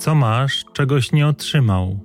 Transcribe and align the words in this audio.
Co 0.00 0.14
masz, 0.14 0.64
czegoś 0.72 1.12
nie 1.12 1.26
otrzymał? 1.26 2.00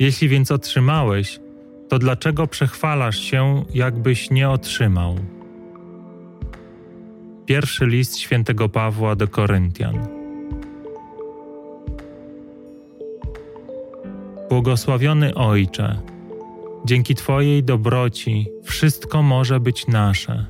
Jeśli 0.00 0.28
więc 0.28 0.50
otrzymałeś, 0.50 1.40
to 1.88 1.98
dlaczego 1.98 2.46
przechwalasz 2.46 3.18
się, 3.18 3.64
jakbyś 3.74 4.30
nie 4.30 4.48
otrzymał? 4.48 5.16
Pierwszy 7.46 7.86
list 7.86 8.18
świętego 8.18 8.68
Pawła 8.68 9.16
do 9.16 9.28
Koryntian. 9.28 10.06
Błogosławiony 14.48 15.34
Ojcze, 15.34 16.00
dzięki 16.84 17.14
Twojej 17.14 17.64
dobroci 17.64 18.46
wszystko 18.62 19.22
może 19.22 19.60
być 19.60 19.86
nasze. 19.86 20.46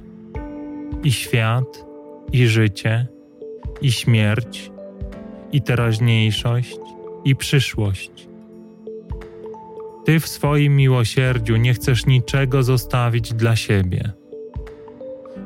I 1.05 1.13
świat, 1.13 1.85
i 2.33 2.47
życie, 2.47 3.07
i 3.81 3.93
śmierć, 3.93 4.71
i 5.53 5.63
teraźniejszość, 5.63 6.79
i 7.25 7.37
przyszłość. 7.37 8.29
Ty 10.05 10.21
w 10.21 10.29
swoim 10.29 10.77
miłosierdziu 10.77 11.57
nie 11.57 11.75
chcesz 11.75 12.07
niczego 12.07 12.63
zostawić 12.63 13.35
dla 13.35 13.57
siebie. 13.57 14.13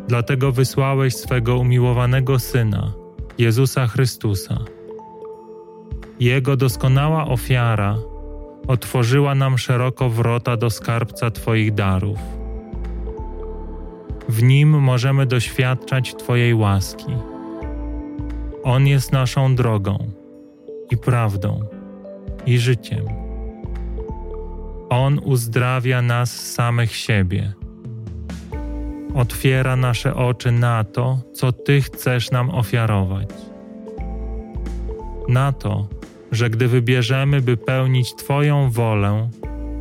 Dlatego 0.09 0.52
wysłałeś 0.52 1.16
swego 1.16 1.56
umiłowanego 1.56 2.38
Syna, 2.38 2.92
Jezusa 3.38 3.86
Chrystusa. 3.86 4.59
Jego 6.20 6.56
doskonała 6.56 7.26
ofiara 7.26 7.96
otworzyła 8.66 9.34
nam 9.34 9.59
szeroko 9.59 10.10
wrota 10.10 10.56
do 10.56 10.70
skarbca 10.70 11.30
Twoich 11.30 11.74
darów. 11.74 12.18
W 14.28 14.42
nim 14.42 14.68
możemy 14.68 15.26
doświadczać 15.26 16.14
Twojej 16.14 16.54
łaski. 16.54 17.34
On 18.65 18.87
jest 18.87 19.12
naszą 19.12 19.54
drogą 19.54 20.10
i 20.90 20.96
prawdą 20.96 21.60
i 22.46 22.59
życiem. 22.59 23.04
On 24.88 25.20
uzdrawia 25.24 26.02
nas 26.02 26.52
samych 26.52 26.96
siebie. 26.96 27.52
Otwiera 29.15 29.76
nasze 29.76 30.15
oczy 30.15 30.52
na 30.52 30.85
to, 30.85 31.18
co 31.32 31.52
Ty 31.52 31.82
chcesz 31.82 32.30
nam 32.30 32.51
ofiarować. 32.51 33.29
Na 35.29 35.52
to, 35.52 35.88
że 36.32 36.51
gdy 36.51 36.68
wybierzemy, 36.68 37.40
by 37.40 37.57
pełnić 37.57 38.15
Twoją 38.15 38.70
wolę, 38.70 39.29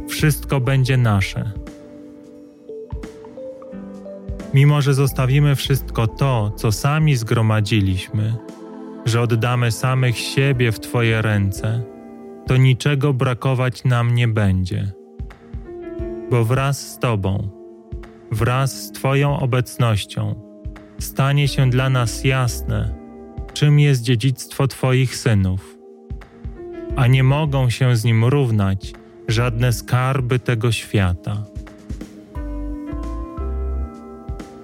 wszystko 0.10 0.60
będzie 0.60 0.98
nasze. 0.98 1.52
Mimo, 4.54 4.82
że 4.82 4.94
zostawimy 4.94 5.56
wszystko 5.56 6.08
to, 6.08 6.52
co 6.56 6.72
sami 6.72 7.16
zgromadziliśmy, 7.16 8.34
że 9.06 9.22
oddamy 9.22 9.72
samych 9.72 10.18
siebie 10.18 10.72
w 10.72 10.80
Twoje 10.80 11.22
ręce, 11.22 11.84
to 12.48 12.58
niczego 12.58 13.14
brakować 13.14 13.84
nam 13.84 14.16
nie 14.16 14.28
będzie. 14.28 14.92
Bo 16.32 16.46
wraz 16.46 16.92
z 16.92 17.00
Tobą, 17.00 17.50
wraz 18.32 18.84
z 18.84 18.92
Twoją 18.92 19.40
obecnością, 19.40 20.36
stanie 21.00 21.48
się 21.48 21.70
dla 21.70 21.90
nas 21.90 22.24
jasne, 22.24 22.96
czym 23.54 23.80
jest 23.80 24.02
dziedzictwo 24.02 24.68
Twoich 24.68 25.16
synów, 25.16 25.78
a 26.96 27.08
nie 27.08 27.24
mogą 27.24 27.70
się 27.70 27.96
z 27.96 28.04
nim 28.04 28.26
równać 28.26 28.94
żadne 29.28 29.74
skarby 29.74 30.40
tego 30.40 30.72
świata. 30.72 31.46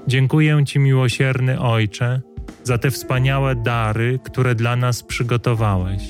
Dziękuję 0.08 0.66
Ci, 0.66 0.80
miłosierny 0.80 1.60
Ojcze, 1.60 2.22
za 2.70 2.78
te 2.78 2.92
wspaniałe 2.92 3.56
dary, 3.56 4.20
które 4.24 4.56
dla 4.56 4.76
nas 4.76 5.04
przygotowałeś, 5.04 6.04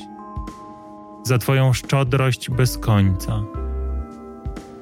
za 1.24 1.38
Twoją 1.38 1.74
szczodrość 1.74 2.50
bez 2.50 2.78
końca 2.78 3.44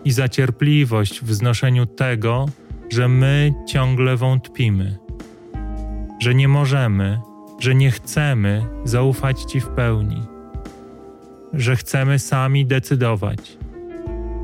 i 0.05 0.11
za 0.11 0.29
cierpliwość 0.29 1.21
w 1.21 1.33
znoszeniu 1.33 1.85
tego, 1.85 2.45
że 2.89 3.07
my 3.07 3.53
ciągle 3.67 4.17
wątpimy, 4.17 4.97
że 6.19 6.35
nie 6.35 6.47
możemy, 6.47 7.19
że 7.59 7.75
nie 7.75 7.91
chcemy 7.91 8.65
zaufać 8.83 9.43
Ci 9.43 9.59
w 9.59 9.67
pełni, 9.67 10.21
że 11.53 11.75
chcemy 11.75 12.19
sami 12.19 12.65
decydować, 12.65 13.57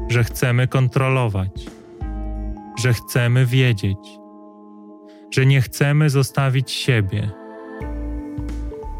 że 0.09 0.23
chcemy 0.23 0.67
kontrolować, 0.67 1.65
że 2.79 2.93
chcemy 2.93 3.45
wiedzieć 3.45 4.22
że 5.33 5.45
nie 5.45 5.61
chcemy 5.61 6.09
zostawić 6.09 6.71
siebie, 6.71 7.29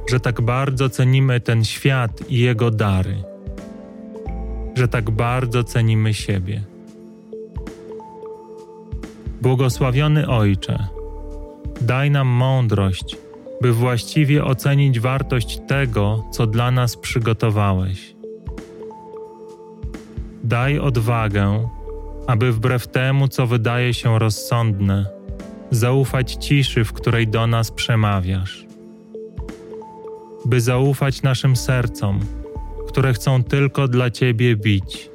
że 0.09 0.19
tak 0.19 0.41
bardzo 0.41 0.89
cenimy 0.89 1.39
ten 1.39 1.63
świat 1.63 2.29
i 2.29 2.39
jego 2.39 2.71
dary, 2.71 3.23
że 4.75 4.87
tak 4.87 5.11
bardzo 5.11 5.63
cenimy 5.63 6.13
siebie. 6.13 6.63
Błogosławiony 9.41 10.27
Ojcze, 10.27 10.87
daj 11.81 12.11
nam 12.11 12.27
mądrość, 12.27 13.17
by 13.61 13.73
właściwie 13.73 14.45
ocenić 14.45 14.99
wartość 14.99 15.59
tego, 15.67 16.23
co 16.31 16.47
dla 16.47 16.71
nas 16.71 16.97
przygotowałeś. 16.97 18.15
Daj 20.43 20.79
odwagę, 20.79 21.69
aby 22.27 22.51
wbrew 22.51 22.87
temu, 22.87 23.27
co 23.27 23.47
wydaje 23.47 23.93
się 23.93 24.19
rozsądne, 24.19 25.22
zaufać 25.75 26.33
ciszy, 26.33 26.83
w 26.83 26.93
której 26.93 27.27
do 27.27 27.47
nas 27.47 27.71
przemawiasz. 27.71 28.65
By 30.45 30.61
zaufać 30.61 31.21
naszym 31.21 31.55
sercom, 31.55 32.19
które 32.87 33.13
chcą 33.13 33.43
tylko 33.43 33.87
dla 33.87 34.11
Ciebie 34.11 34.55
bić, 34.55 35.09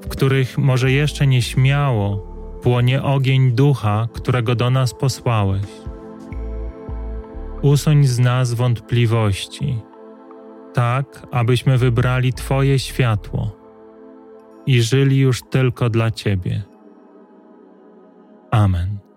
w 0.00 0.08
których 0.08 0.58
może 0.58 0.92
jeszcze 0.92 1.26
nieśmiało 1.26 2.30
płonie 2.62 3.02
ogień 3.02 3.52
ducha, 3.52 4.08
którego 4.12 4.54
do 4.54 4.70
nas 4.70 4.94
posłałeś. 4.94 5.66
Usuń 7.62 8.06
z 8.06 8.18
nas 8.18 8.54
wątpliwości, 8.54 9.78
tak 10.74 11.26
abyśmy 11.30 11.78
wybrali 11.78 12.32
Twoje 12.32 12.78
światło 12.78 13.56
i 14.66 14.82
żyli 14.82 15.18
już 15.18 15.42
tylko 15.42 15.90
dla 15.90 16.10
Ciebie. 16.10 16.62
Amen. 18.50 19.09